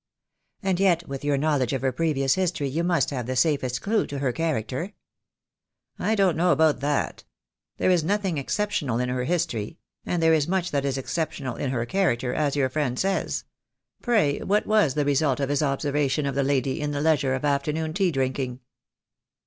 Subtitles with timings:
[0.63, 4.07] "And yet with your knowledge of her previous history you must have the safest clue
[4.07, 4.93] to her character."
[5.99, 7.23] "I don't know about that.
[7.77, 9.77] There is nothing ex ceptional in her history—
[10.07, 13.43] and there is much that is ex ceptional in her character, as your friend says.
[14.01, 17.45] Pray what was the result of his observation of the lady in the leisure of
[17.45, 18.59] afternoon tea drinking?"